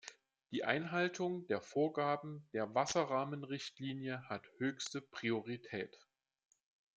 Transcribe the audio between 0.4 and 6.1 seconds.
Die Einhaltung der Vorgaben der Wasserrahmenrichtlinie hat höchste Priorität.